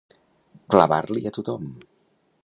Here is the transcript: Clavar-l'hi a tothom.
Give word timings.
Clavar-l'hi 0.75 1.23
a 1.31 1.33
tothom. 1.37 1.67